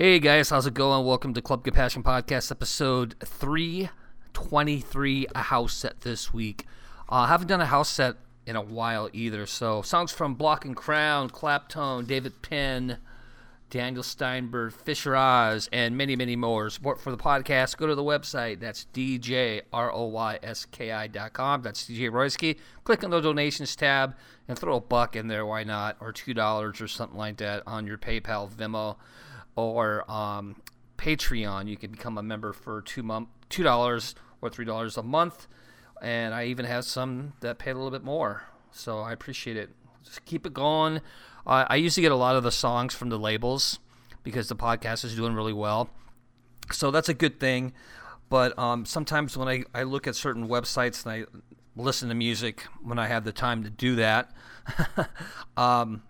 Hey 0.00 0.20
guys, 0.20 0.50
how's 0.50 0.64
it 0.64 0.74
going? 0.74 1.04
Welcome 1.04 1.34
to 1.34 1.42
Club 1.42 1.64
Compassion 1.64 2.04
Podcast, 2.04 2.52
episode 2.52 3.16
323, 3.24 5.26
a 5.34 5.42
house 5.42 5.74
set 5.74 6.02
this 6.02 6.32
week. 6.32 6.66
Uh, 7.10 7.16
I 7.16 7.26
haven't 7.26 7.48
done 7.48 7.60
a 7.60 7.66
house 7.66 7.88
set 7.88 8.14
in 8.46 8.54
a 8.54 8.62
while 8.62 9.10
either, 9.12 9.44
so 9.44 9.82
songs 9.82 10.12
from 10.12 10.36
Block 10.36 10.64
and 10.64 10.76
Crown, 10.76 11.30
Claptone, 11.30 12.06
David 12.06 12.42
Penn, 12.42 12.98
Daniel 13.70 14.04
Steinberg, 14.04 14.72
Fisher 14.72 15.16
Oz, 15.16 15.68
and 15.72 15.96
many, 15.96 16.14
many 16.14 16.36
more. 16.36 16.70
Support 16.70 17.00
for 17.00 17.10
the 17.10 17.16
podcast, 17.16 17.76
go 17.76 17.88
to 17.88 17.96
the 17.96 18.04
website. 18.04 18.60
That's 18.60 18.86
djroyski.com. 18.94 21.62
That's 21.62 21.90
DJ 21.90 22.08
Royski. 22.08 22.56
Click 22.84 23.02
on 23.02 23.10
the 23.10 23.20
donations 23.20 23.74
tab 23.74 24.14
and 24.46 24.56
throw 24.56 24.76
a 24.76 24.80
buck 24.80 25.16
in 25.16 25.26
there, 25.26 25.44
why 25.44 25.64
not? 25.64 25.96
Or 25.98 26.12
$2 26.12 26.80
or 26.80 26.86
something 26.86 27.18
like 27.18 27.38
that 27.38 27.64
on 27.66 27.84
your 27.84 27.98
PayPal, 27.98 28.48
Venmo 28.48 28.94
or 29.58 30.10
um, 30.10 30.56
Patreon. 30.96 31.68
You 31.68 31.76
can 31.76 31.90
become 31.90 32.16
a 32.16 32.22
member 32.22 32.52
for 32.52 32.82
two 32.82 33.02
month, 33.02 33.28
two 33.48 33.62
dollars 33.62 34.14
or 34.40 34.48
three 34.48 34.64
dollars 34.64 34.96
a 34.96 35.02
month, 35.02 35.48
and 36.00 36.34
I 36.34 36.44
even 36.46 36.64
have 36.64 36.84
some 36.84 37.32
that 37.40 37.58
pay 37.58 37.70
a 37.70 37.74
little 37.74 37.90
bit 37.90 38.04
more. 38.04 38.44
So 38.70 39.00
I 39.00 39.12
appreciate 39.12 39.56
it. 39.56 39.70
Just 40.04 40.24
keep 40.24 40.46
it 40.46 40.54
going. 40.54 41.00
Uh, 41.46 41.64
I 41.68 41.76
used 41.76 41.94
to 41.96 42.00
get 42.00 42.12
a 42.12 42.16
lot 42.16 42.36
of 42.36 42.42
the 42.42 42.52
songs 42.52 42.94
from 42.94 43.08
the 43.08 43.18
labels 43.18 43.78
because 44.22 44.48
the 44.48 44.56
podcast 44.56 45.04
is 45.04 45.16
doing 45.16 45.34
really 45.34 45.52
well. 45.52 45.90
So 46.70 46.90
that's 46.90 47.08
a 47.08 47.14
good 47.14 47.40
thing. 47.40 47.72
But 48.28 48.58
um, 48.58 48.84
sometimes 48.84 49.36
when 49.36 49.48
I, 49.48 49.64
I 49.74 49.84
look 49.84 50.06
at 50.06 50.14
certain 50.14 50.48
websites 50.48 51.04
and 51.04 51.12
I 51.12 51.40
listen 51.74 52.10
to 52.10 52.14
music 52.14 52.64
when 52.82 52.98
I 52.98 53.06
have 53.06 53.24
the 53.24 53.32
time 53.32 53.64
to 53.64 53.70
do 53.70 53.96
that, 53.96 54.30
um, 55.56 56.02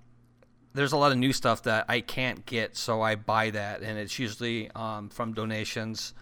there's 0.79 0.93
a 0.93 0.97
lot 0.97 1.11
of 1.11 1.19
new 1.19 1.33
stuff 1.33 1.65
that 1.65 1.87
I 1.89 2.01
can't 2.01 2.47
get, 2.47 2.77
so 2.77 3.03
I 3.03 3.17
buy 3.17 3.51
that, 3.51 3.83
and 3.83 3.99
it's 3.99 4.17
usually 4.17 4.71
um, 4.77 5.09
from 5.09 5.33
donations 5.33 6.15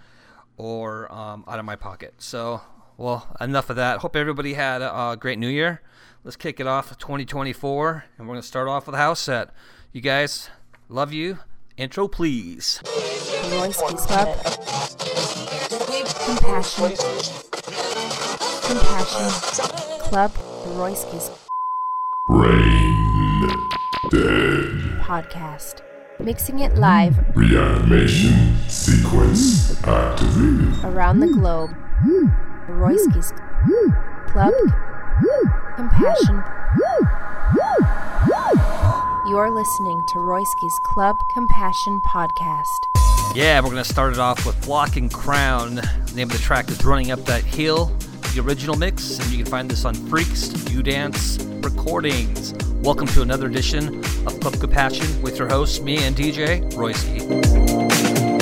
or 0.57 1.13
um, 1.13 1.45
out 1.47 1.59
of 1.59 1.67
my 1.67 1.77
pocket. 1.77 2.15
So, 2.17 2.63
well, 2.97 3.37
enough 3.39 3.69
of 3.69 3.77
that. 3.77 3.99
Hope 3.99 4.17
everybody 4.17 4.55
had 4.55 4.81
a, 4.81 5.15
great 5.21 5.39
New 5.39 5.49
Year. 5.49 5.83
Let's 6.25 6.37
kick 6.37 6.59
it 6.59 6.67
off 6.67 6.89
2024, 6.99 8.05
and 8.17 8.27
we're 8.27 8.35
gonna 8.35 8.43
start 8.43 8.67
off 8.67 8.87
with 8.87 8.95
a 8.95 8.99
house 8.99 9.21
set. 9.21 9.51
You 9.93 10.01
guys, 10.01 10.49
love 10.89 11.13
you. 11.13 11.39
Intro, 11.77 12.09
please. 12.09 12.81
Royski's 12.87 14.07
Club. 14.07 14.39
Compassion. 16.25 16.97
Compassion. 18.63 19.99
Club 20.01 20.33
Royski's. 20.69 21.31
Brain 22.29 23.16
Dead. 23.37 24.67
Podcast. 25.03 25.83
Mixing 26.19 26.61
it 26.61 26.77
live. 26.77 27.19
Reanimation 27.37 28.57
sequence 28.67 29.77
activated. 29.85 30.83
Around 30.85 31.21
the 31.21 31.27
globe. 31.27 31.71
Royski's 32.67 33.33
Club 34.29 34.55
Compassion. 35.77 36.43
You're 39.29 39.51
listening 39.51 40.03
to 40.09 40.19
Royski's 40.19 40.79
Club 40.85 41.17
Compassion 41.35 42.01
Podcast. 42.07 42.87
Yeah, 43.35 43.61
we're 43.61 43.71
going 43.71 43.83
to 43.83 43.85
start 43.85 44.15
it 44.15 44.19
off 44.19 44.47
with 44.47 44.59
Block 44.65 44.97
and 44.97 45.13
Crown. 45.13 45.75
The 45.75 46.13
name 46.15 46.31
of 46.31 46.37
the 46.37 46.43
track 46.43 46.71
is 46.71 46.83
Running 46.87 47.11
Up 47.11 47.23
That 47.27 47.45
Hill, 47.45 47.95
the 48.37 48.43
original 48.43 48.77
mix, 48.77 49.19
and 49.19 49.31
you 49.31 49.39
can 49.39 49.47
find 49.47 49.71
this 49.71 49.85
on 49.87 49.95
Freaks 49.95 50.49
Do 50.49 50.83
Dance 50.83 51.39
Recordings. 51.63 52.53
Welcome 52.83 53.07
to 53.09 53.23
another 53.23 53.47
edition 53.47 53.99
of 54.27 54.39
Club 54.41 54.61
Compassion 54.61 55.23
with 55.23 55.39
your 55.39 55.49
hosts, 55.49 55.81
me 55.81 55.99
and 56.05 56.15
DJ 56.15 56.63
Royski. 56.73 58.36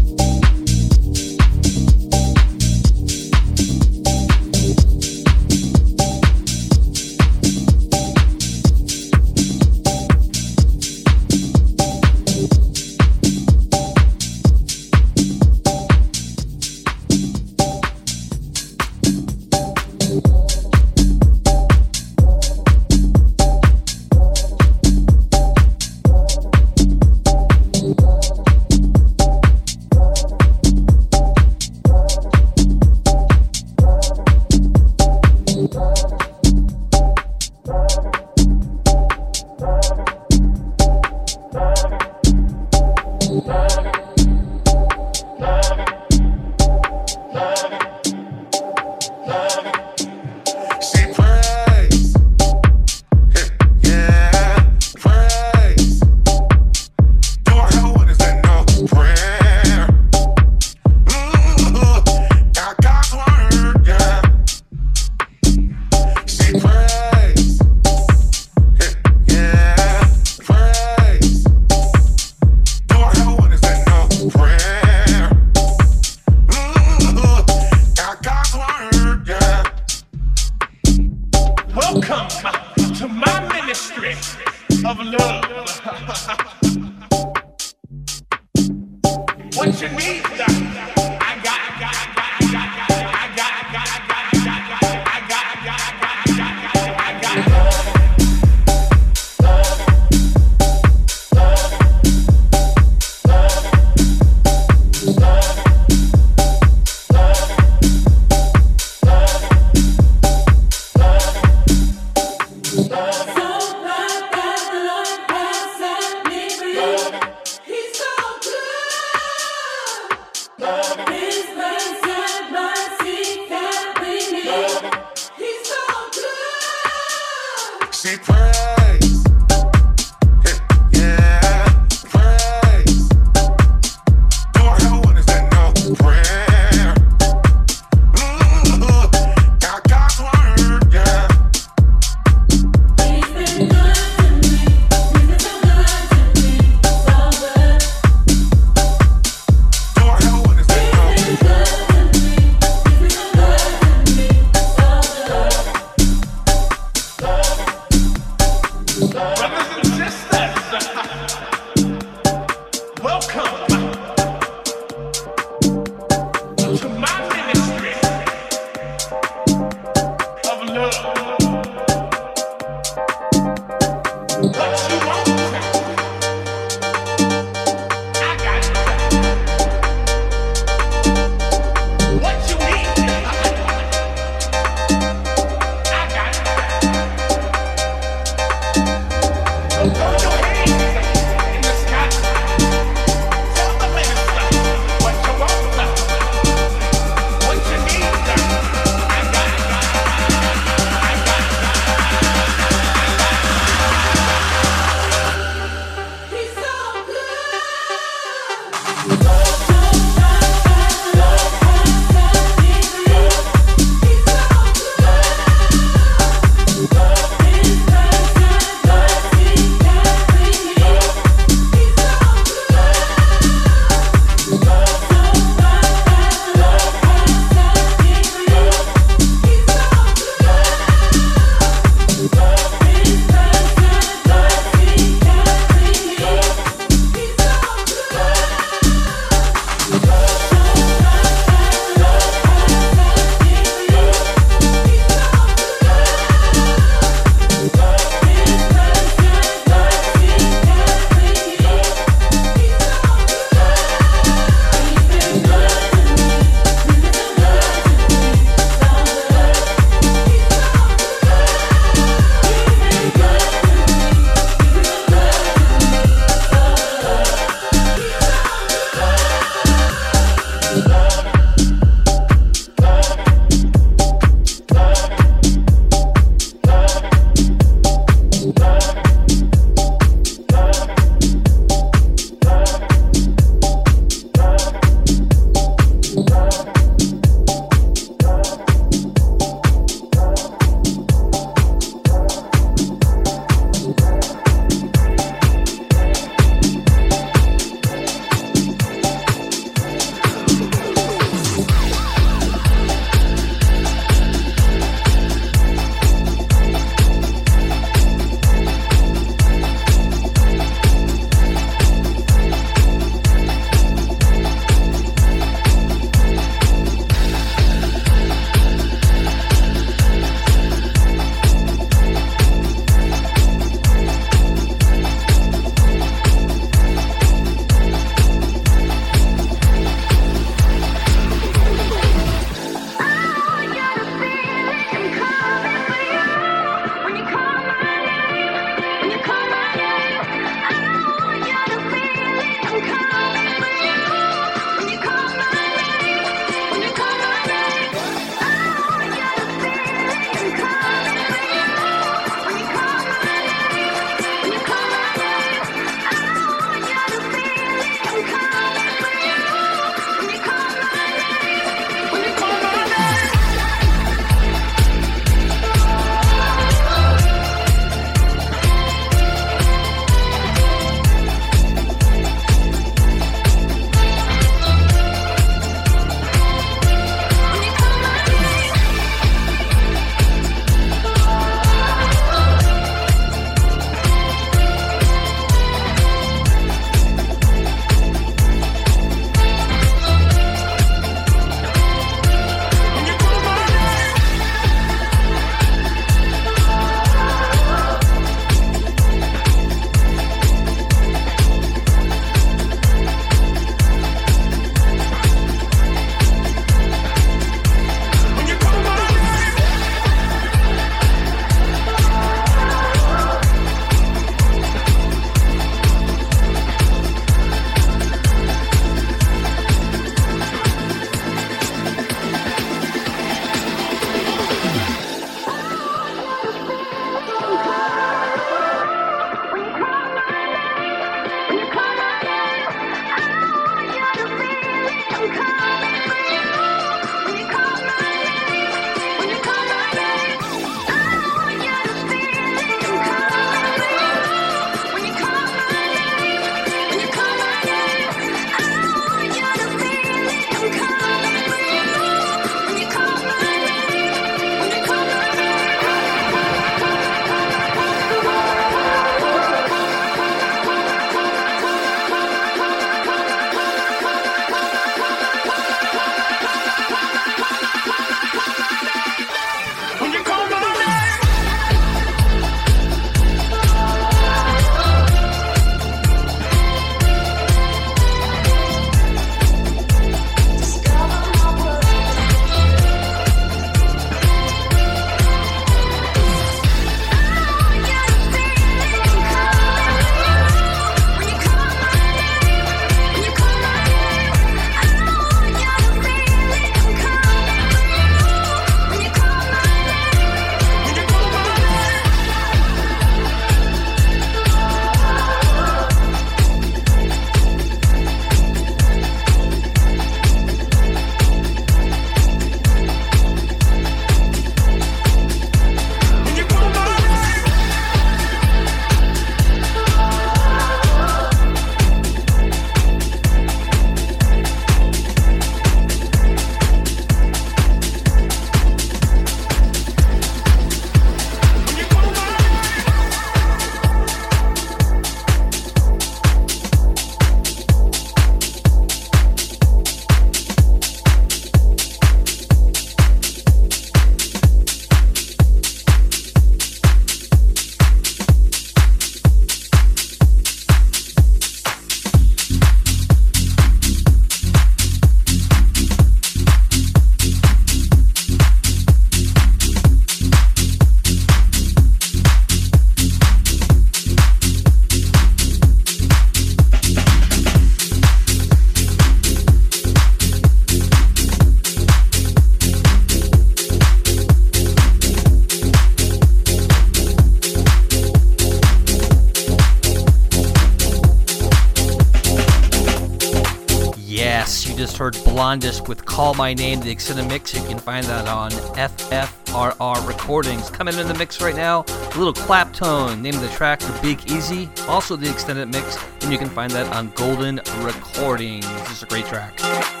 Blondish 585.31 585.87
with 585.87 586.03
Call 586.03 586.33
My 586.33 586.53
Name, 586.53 586.81
the 586.81 586.91
extended 586.91 587.25
mix. 587.25 587.53
You 587.53 587.63
can 587.63 587.79
find 587.79 588.05
that 588.07 588.27
on 588.27 588.51
FFRR 588.51 590.05
Recordings. 590.05 590.69
Coming 590.69 590.97
in 590.97 591.07
the 591.07 591.13
mix 591.13 591.41
right 591.41 591.55
now, 591.55 591.85
a 591.87 592.17
little 592.17 592.33
Claptone. 592.33 593.21
Name 593.21 593.35
of 593.35 593.41
the 593.41 593.47
track, 593.47 593.79
The 593.79 593.97
Big 594.01 594.29
Easy. 594.29 594.69
Also 594.89 595.15
the 595.15 595.31
extended 595.31 595.69
mix, 595.69 595.97
and 596.19 596.33
you 596.33 596.37
can 596.37 596.49
find 596.49 596.69
that 596.73 596.93
on 596.93 597.11
Golden 597.11 597.61
Recordings. 597.77 598.65
Is 598.91 599.03
a 599.03 599.05
great 599.05 599.25
track. 599.25 600.00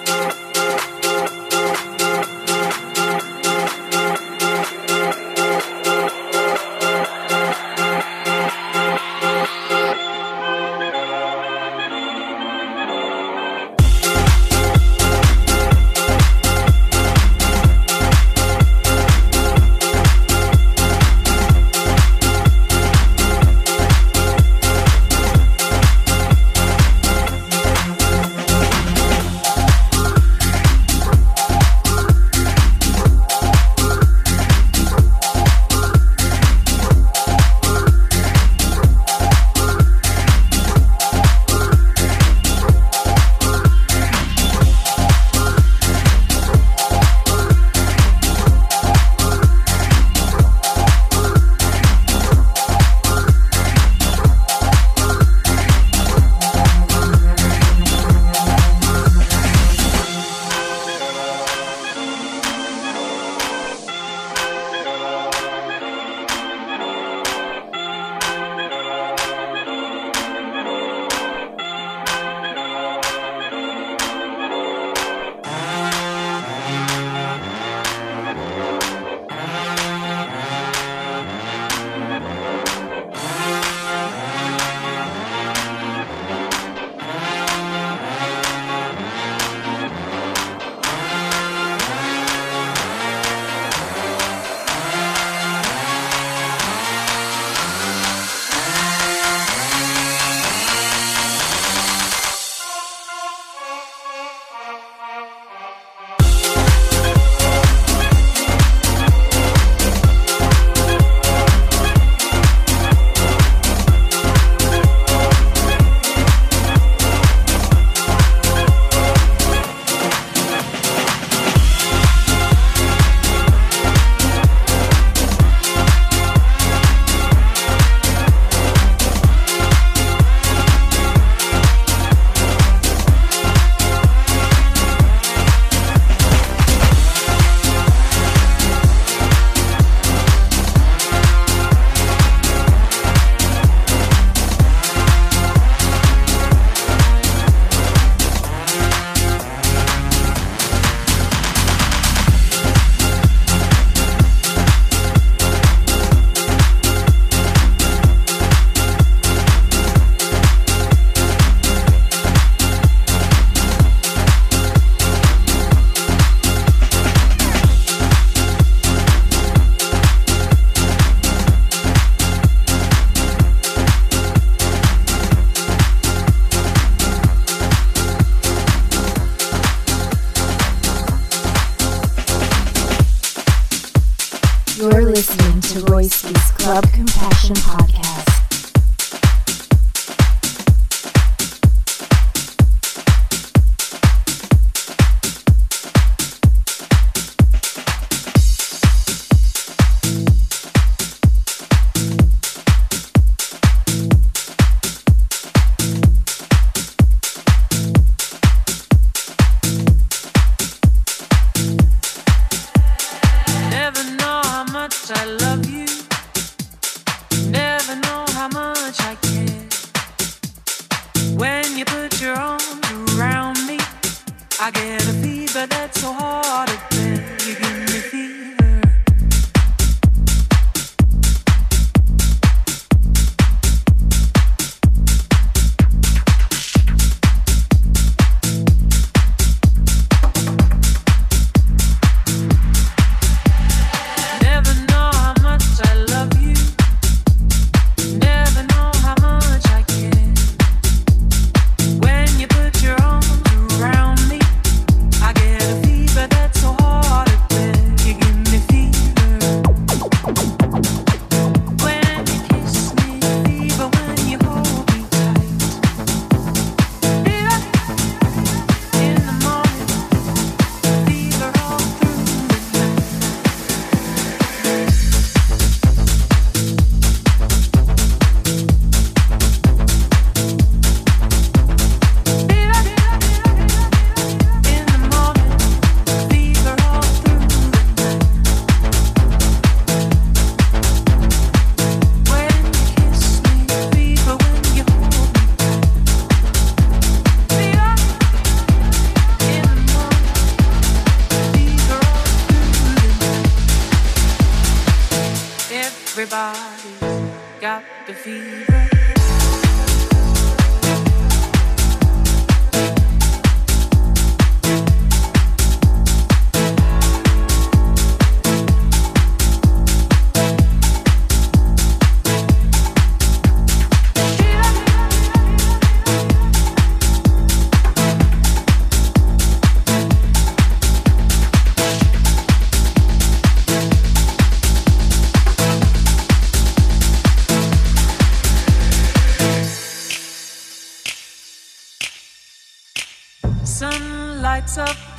You're 184.81 185.03
listening 185.03 185.61
to 185.61 185.91
Royski's 185.91 186.51
Club 186.53 186.83
Compassion 186.91 187.55
Podcast. 187.57 188.50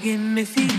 que 0.00 0.18
me 0.18 0.44
sigue. 0.44 0.75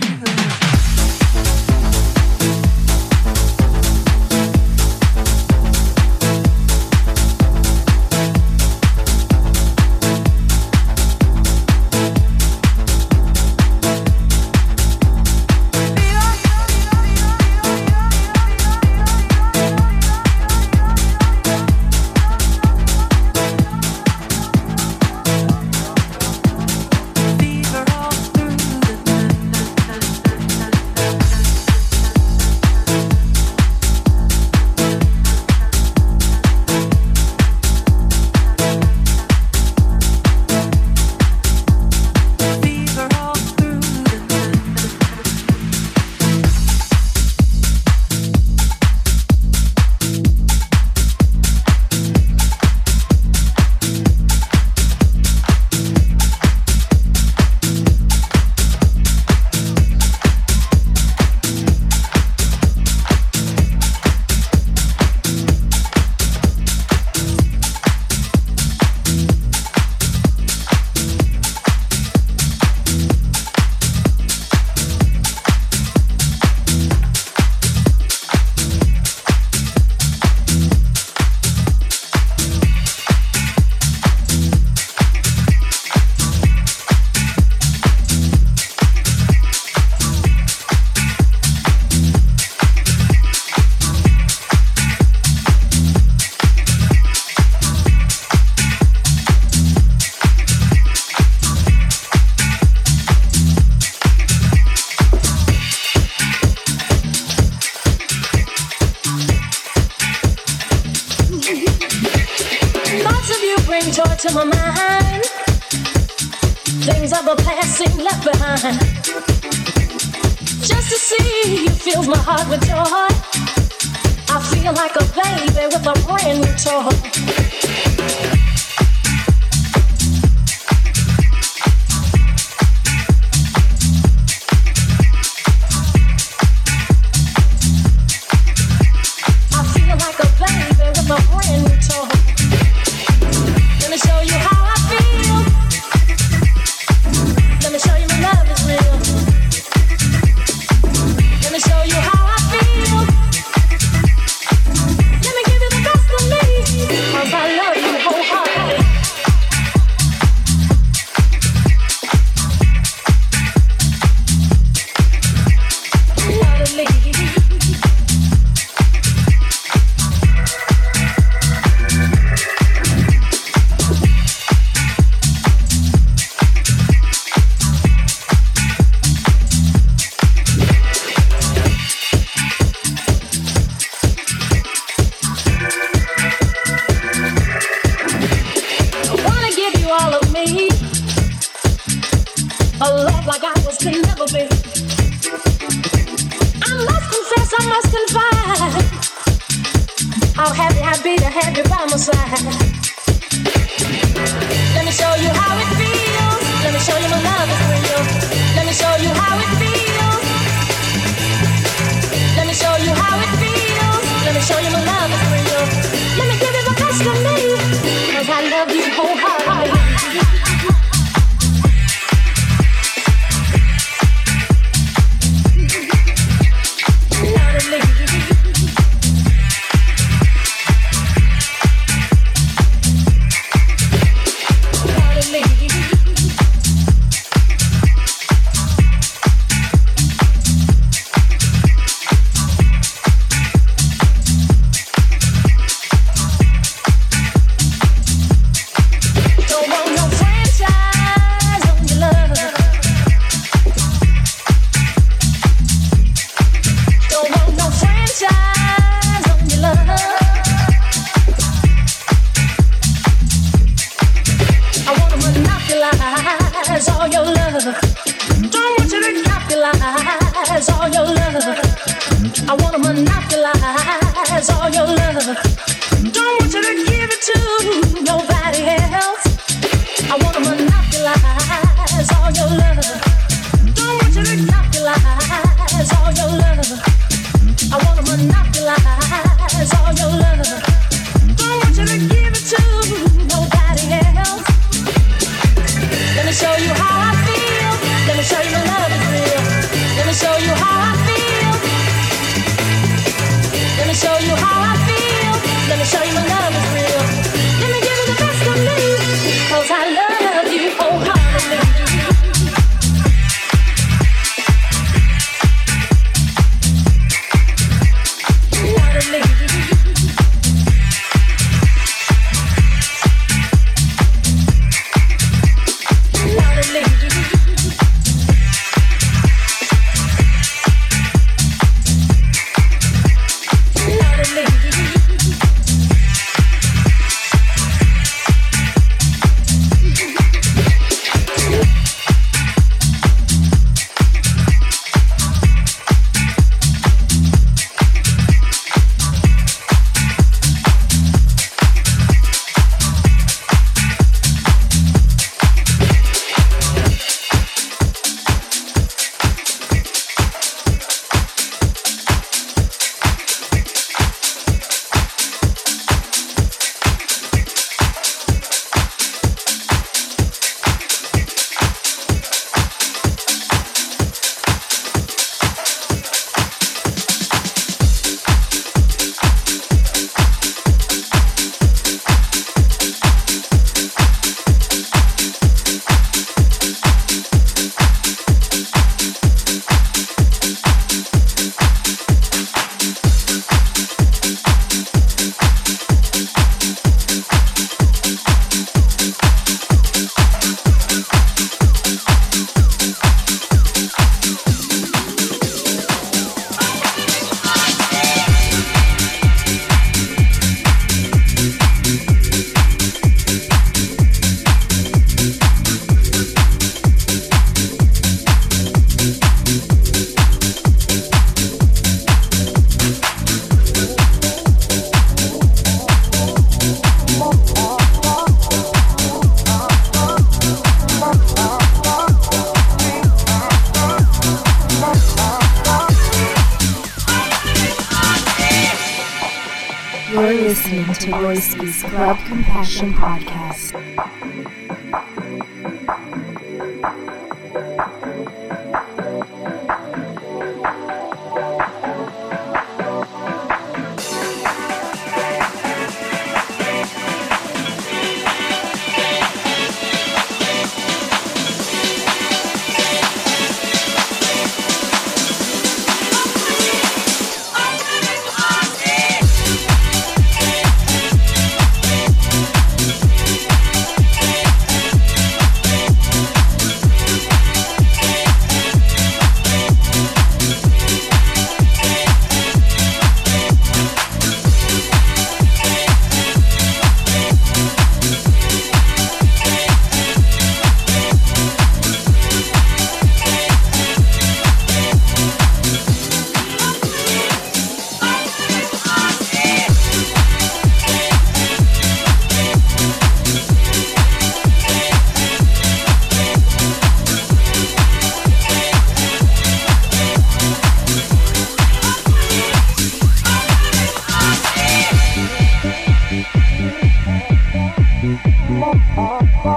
Compassion 518.07 518.79
Podcast. 518.95 519.43
Thank 519.43 519.56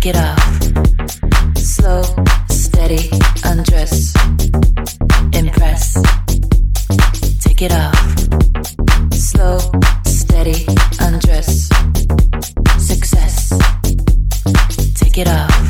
Take 0.00 0.14
it 0.14 0.16
off. 0.16 1.58
Slow, 1.58 2.02
steady, 2.48 3.10
undress. 3.44 4.14
Impress. 5.34 6.02
Take 7.40 7.60
it 7.60 7.72
off. 7.72 9.12
Slow, 9.12 9.58
steady, 10.06 10.64
undress. 11.00 11.68
Success. 12.78 13.52
Take 14.94 15.18
it 15.18 15.28
off. 15.28 15.69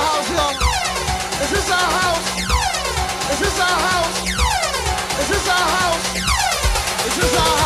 Our 0.00 0.06
house, 0.06 0.30
y'all. 0.30 0.54
This 1.40 1.52
our 1.70 1.90
house. 2.00 2.26
Is 3.30 3.40
This 3.40 3.58
our 3.60 3.78
house. 3.88 4.16
This 5.16 5.30
is 5.30 5.48
our 5.48 5.66
house. 5.76 6.02
This 7.04 7.36
our 7.36 7.46
house, 7.46 7.59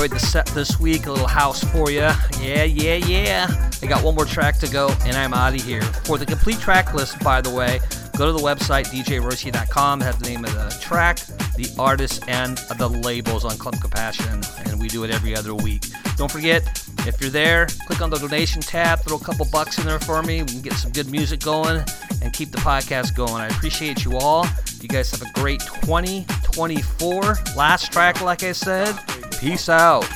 enjoyed 0.00 0.18
the 0.18 0.26
set 0.26 0.46
this 0.46 0.80
week. 0.80 1.04
A 1.06 1.12
little 1.12 1.26
house 1.26 1.62
for 1.62 1.90
you. 1.90 2.08
Yeah, 2.40 2.64
yeah, 2.64 2.94
yeah. 2.94 3.70
I 3.82 3.86
got 3.86 4.02
one 4.02 4.14
more 4.14 4.24
track 4.24 4.58
to 4.60 4.68
go, 4.70 4.88
and 5.04 5.14
I'm 5.14 5.34
out 5.34 5.54
of 5.54 5.62
here. 5.62 5.82
For 5.82 6.16
the 6.16 6.24
complete 6.24 6.58
track 6.58 6.94
list, 6.94 7.22
by 7.22 7.42
the 7.42 7.50
way, 7.50 7.80
go 8.16 8.24
to 8.24 8.32
the 8.32 8.42
website, 8.42 8.86
djroyski.com. 8.86 10.00
Have 10.00 10.22
the 10.22 10.28
name 10.30 10.44
of 10.46 10.54
the 10.54 10.74
track, 10.80 11.18
the 11.56 11.70
artist, 11.78 12.24
and 12.28 12.56
the 12.78 12.88
labels 12.88 13.44
on 13.44 13.58
Club 13.58 13.78
Compassion, 13.78 14.40
and 14.64 14.80
we 14.80 14.88
do 14.88 15.04
it 15.04 15.10
every 15.10 15.36
other 15.36 15.54
week. 15.54 15.84
Don't 16.16 16.30
forget, 16.30 16.62
if 17.06 17.20
you're 17.20 17.28
there, 17.28 17.66
click 17.86 18.00
on 18.00 18.08
the 18.08 18.16
donation 18.16 18.62
tab, 18.62 19.00
throw 19.00 19.18
a 19.18 19.20
couple 19.20 19.46
bucks 19.52 19.78
in 19.78 19.84
there 19.84 20.00
for 20.00 20.22
me. 20.22 20.42
We 20.42 20.48
can 20.48 20.62
get 20.62 20.72
some 20.74 20.92
good 20.92 21.10
music 21.10 21.40
going 21.40 21.84
and 22.22 22.32
keep 22.32 22.52
the 22.52 22.58
podcast 22.58 23.14
going. 23.14 23.34
I 23.34 23.48
appreciate 23.48 24.06
you 24.06 24.16
all. 24.16 24.46
You 24.80 24.88
guys 24.88 25.10
have 25.10 25.20
a 25.20 25.30
great 25.38 25.60
2024. 25.60 27.20
Last 27.54 27.92
track, 27.92 28.22
like 28.22 28.42
I 28.42 28.52
said. 28.52 28.98
Peace 29.40 29.70
out. 29.70 30.04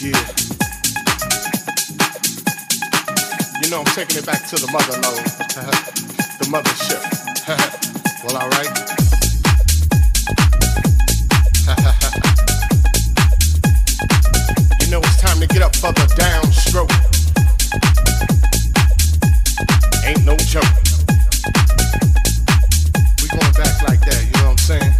Yeah. 0.00 0.16
You 3.62 3.70
know 3.70 3.80
I'm 3.80 3.92
taking 3.92 4.16
it 4.16 4.26
back 4.26 4.46
to 4.48 4.56
the 4.56 4.68
mother 4.72 4.96
load, 5.00 5.24
the 6.38 6.46
mothership. 6.48 7.00
well, 8.24 8.36
all 8.36 8.48
right. 8.48 8.72
you 14.80 14.90
know 14.90 15.00
it's 15.00 15.20
time 15.20 15.38
to 15.40 15.46
get 15.46 15.60
up 15.60 15.76
for 15.76 15.92
the 15.92 16.06
downstroke. 16.16 16.90
Ain't 20.06 20.24
no 20.24 20.36
joke. 20.36 20.64
We 23.22 23.28
going 23.28 23.52
back 23.52 23.82
like 23.82 24.00
that, 24.00 24.24
you 24.24 24.42
know 24.42 24.48
what 24.48 24.52
I'm 24.52 24.58
saying? 24.58 24.99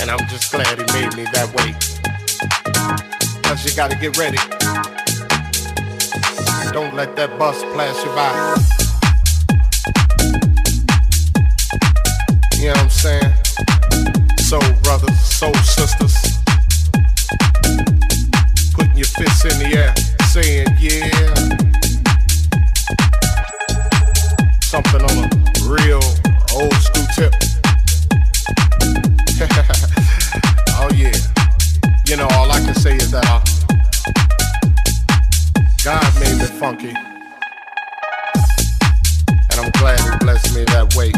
And 0.00 0.10
I'm 0.10 0.26
just 0.28 0.52
glad 0.52 0.78
he 0.78 0.84
made 0.94 1.14
me 1.16 1.24
that 1.32 1.48
way. 1.56 1.74
Cause 3.42 3.64
you 3.64 3.74
gotta 3.76 3.96
get 3.96 4.16
ready. 4.16 4.38
Don't 6.72 6.94
let 6.94 7.16
that 7.16 7.38
bus 7.38 7.62
pass 7.74 8.04
you 8.04 8.10
by. 8.14 8.80
You 12.60 12.66
know 12.66 12.72
what 12.72 12.82
I'm 12.82 12.90
saying? 12.90 13.32
Soul 14.38 14.60
brothers, 14.82 15.18
soul 15.20 15.54
sisters. 15.54 16.14
Putting 18.74 18.96
your 18.96 19.06
fists 19.06 19.44
in 19.44 19.58
the 19.58 19.70
air, 19.76 19.94
saying 20.28 20.68
yeah. 20.78 21.10
Something 24.60 25.02
on 25.02 25.24
a 25.24 25.28
real 25.68 26.02
old 26.54 26.74
school 26.74 27.06
tip. 27.16 27.49
oh 30.76 30.88
yeah. 30.94 31.12
You 32.06 32.16
know, 32.16 32.28
all 32.32 32.50
I 32.50 32.60
can 32.60 32.74
say 32.74 32.96
is 32.96 33.10
that 33.10 33.26
uh, 33.26 33.40
God 35.84 36.14
made 36.20 36.38
me 36.38 36.46
funky. 36.58 36.94
And 39.50 39.60
I'm 39.60 39.70
glad 39.80 40.00
he 40.00 40.10
blessed 40.18 40.54
me 40.54 40.64
that 40.64 40.94
way. 40.96 41.12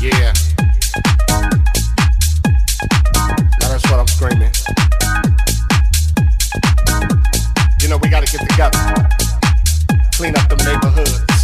Yeah. 0.00 0.32
That's 3.60 3.84
what 3.90 4.00
I'm 4.00 4.06
screaming. 4.06 4.52
You 7.80 7.88
know, 7.88 7.98
we 7.98 8.08
gotta 8.08 8.26
get 8.26 8.40
together. 8.48 8.78
Clean 10.12 10.36
up 10.36 10.48
the 10.48 10.56
neighborhoods. 10.64 11.41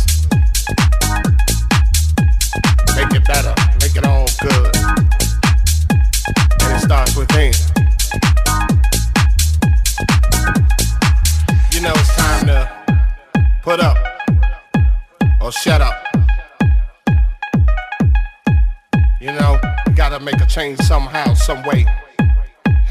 Change 20.58 20.80
somehow, 20.80 21.34
some 21.34 21.62
way. 21.62 21.86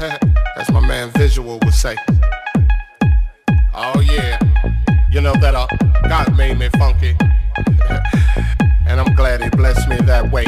As 0.56 0.70
my 0.70 0.80
man 0.80 1.10
Visual 1.10 1.58
would 1.62 1.74
say. 1.74 1.96
Oh 3.74 4.00
yeah, 4.00 4.38
you 5.10 5.20
know 5.20 5.34
that 5.34 5.54
uh, 5.54 5.66
God 6.08 6.34
made 6.34 6.58
me 6.58 6.70
funky, 6.78 7.14
and 8.86 8.98
I'm 8.98 9.14
glad 9.14 9.42
He 9.42 9.50
blessed 9.50 9.86
me 9.86 9.96
that 10.06 10.32
way. 10.32 10.46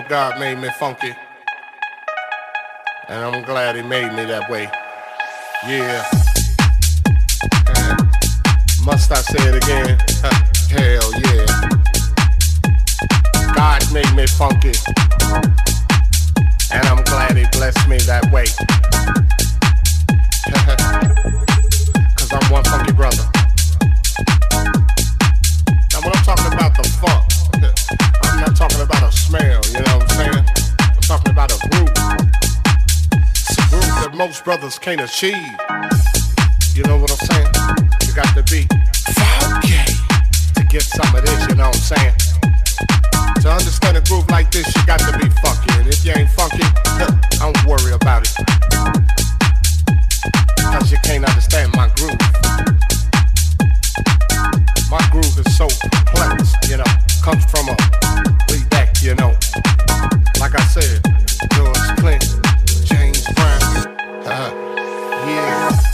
Know, 0.00 0.08
God 0.08 0.38
made 0.38 0.58
me 0.58 0.68
funky. 0.78 1.14
And 3.08 3.24
I'm 3.24 3.42
glad 3.44 3.76
He 3.76 3.82
made 3.82 4.12
me 4.12 4.24
that 4.24 4.50
way. 4.50 4.68
Yeah. 5.66 6.04
Must 8.84 9.12
I 9.12 9.22
say 9.22 9.48
it 9.48 9.54
again? 9.62 9.98
Hell 10.68 11.12
yeah. 11.24 11.46
God 13.54 13.82
made 13.92 14.12
me 14.14 14.26
funky. 14.26 14.74
And 16.72 16.86
I'm 16.88 17.04
glad 17.04 17.36
He 17.36 17.46
blessed 17.52 17.88
me 17.88 17.98
that 18.00 18.30
way. 18.32 18.46
Cause 22.16 22.32
I'm 22.32 22.50
one 22.52 22.64
funky 22.64 22.92
brother. 22.92 23.24
Now, 25.92 26.00
when 26.00 26.12
I'm 26.14 26.24
talking 26.24 26.52
about 26.52 26.74
the 26.76 26.82
funk, 27.00 27.35
I'm 27.56 28.40
not 28.40 28.54
talking 28.54 28.80
about 28.80 29.02
a 29.02 29.12
smell, 29.12 29.60
you 29.72 29.80
know 29.80 29.96
what 29.96 30.02
I'm 30.02 30.32
saying? 30.32 30.44
I'm 30.78 31.00
talking 31.00 31.32
about 31.32 31.52
a 31.52 31.58
groove. 31.68 31.88
A 31.88 33.64
groove 33.70 33.96
that 34.04 34.12
most 34.14 34.44
brothers 34.44 34.78
can't 34.78 35.00
achieve. 35.00 35.32
You 36.74 36.82
know 36.84 36.98
what 36.98 37.10
I'm 37.10 37.22
saying? 37.24 37.48
You 38.04 38.12
got 38.12 38.28
to 38.36 38.42
be 38.52 38.68
funky 39.16 39.80
to 40.54 40.64
get 40.68 40.82
some 40.82 41.14
of 41.14 41.24
this, 41.24 41.48
you 41.48 41.54
know 41.54 41.68
what 41.68 41.76
I'm 41.76 41.96
saying? 41.96 42.14
To 43.40 43.48
understand 43.50 43.96
a 43.96 44.02
groove 44.02 44.28
like 44.28 44.50
this, 44.50 44.66
you 44.76 44.84
got 44.84 45.00
to 45.00 45.16
be 45.16 45.28
funky. 45.40 45.72
And 45.80 45.88
if 45.88 46.04
you 46.04 46.12
ain't 46.12 46.30
funky, 46.30 46.60
I 46.60 47.40
don't 47.40 47.64
worry 47.64 47.92
about 47.92 48.28
it. 48.28 48.36
Cause 50.60 50.92
you 50.92 50.98
can't 51.02 51.24
understand 51.24 51.72
my 51.74 51.88
groove. 51.96 52.95
My 54.90 55.02
groove 55.10 55.38
is 55.38 55.56
so 55.56 55.68
complex, 55.68 56.52
you 56.68 56.76
know, 56.76 56.84
comes 57.22 57.44
from 57.50 57.68
a 57.68 57.76
back, 58.70 59.02
you 59.02 59.14
know. 59.14 59.34
Like 60.40 60.54
I 60.58 60.64
said, 60.66 61.02
George 61.54 61.96
Clinton, 61.98 62.40
James 62.84 63.24
Brown, 63.34 63.96
uh, 64.26 64.52
yeah. 65.26 65.85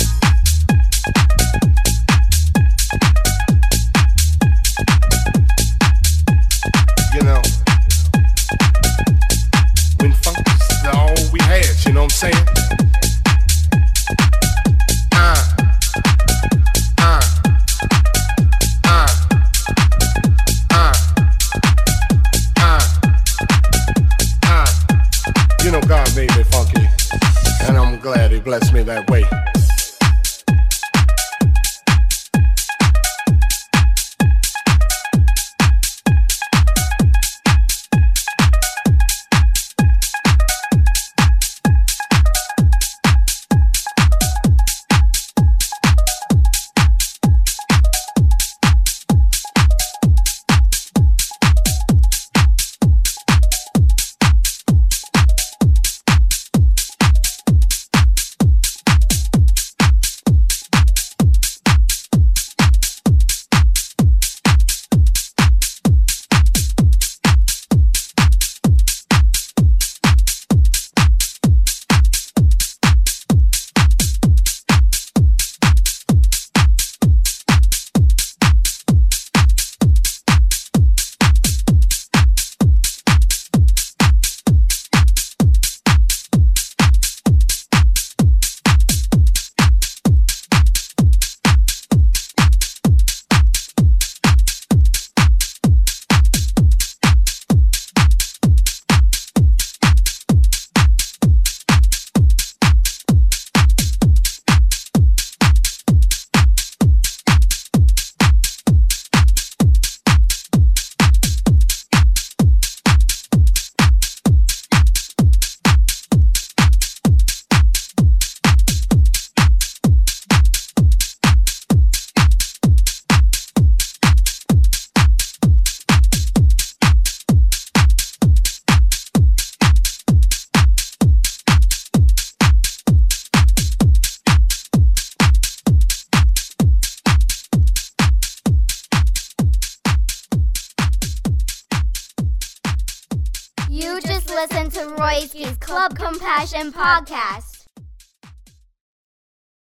Compassion 146.52 146.72
podcast. 146.72 147.51